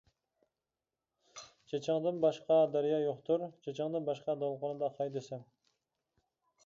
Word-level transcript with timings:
چېچىڭدىن 1.73 2.17
باشقا 2.25 2.57
دەريا 2.77 2.97
يوقتۇر 3.03 3.45
چېچىڭدىن 3.67 4.09
باشقا، 4.09 4.37
دولقۇنىدا 4.45 4.89
ئاقاي 4.91 5.13
دېسەم. 5.19 5.49